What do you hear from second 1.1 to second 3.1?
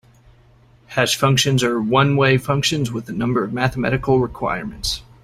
functions are one-way functions with